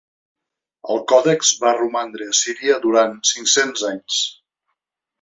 El 0.93 1.01
còdex 1.11 1.51
va 1.65 1.75
romandre 1.77 2.31
a 2.31 2.39
Síria 2.41 2.81
durant 2.89 3.17
cinc-cents 3.35 3.89
anys. 3.95 4.27